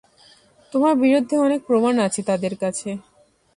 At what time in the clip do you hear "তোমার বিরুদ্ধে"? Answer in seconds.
0.73-1.35